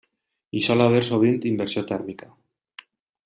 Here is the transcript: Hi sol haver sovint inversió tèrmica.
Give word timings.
Hi 0.55 0.61
sol 0.67 0.81
haver 0.85 1.01
sovint 1.09 1.37
inversió 1.51 1.85
tèrmica. 1.91 2.31